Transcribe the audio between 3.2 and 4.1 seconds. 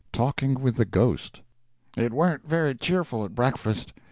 at breakfast.